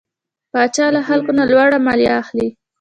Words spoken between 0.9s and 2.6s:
له خلکو نه لوړه ماليه اخلي.